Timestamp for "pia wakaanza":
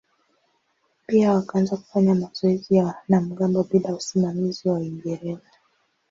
1.07-1.77